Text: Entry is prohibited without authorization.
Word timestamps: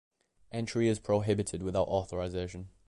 Entry 0.51 0.87
is 0.87 0.97
prohibited 0.97 1.61
without 1.61 1.87
authorization. 1.87 2.69